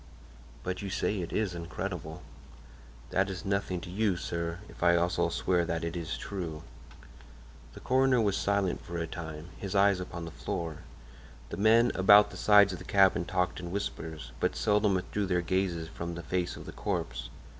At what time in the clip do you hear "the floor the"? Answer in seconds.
10.25-11.57